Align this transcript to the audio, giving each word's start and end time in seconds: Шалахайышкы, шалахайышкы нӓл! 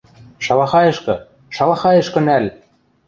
Шалахайышкы, 0.45 1.15
шалахайышкы 1.55 2.19
нӓл! 2.27 2.45